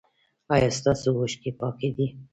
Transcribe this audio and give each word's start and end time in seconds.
ایا 0.53 0.69
ستاسو 0.77 1.09
اوښکې 1.19 1.51
پاکې 1.59 1.89
دي؟ 1.95 2.07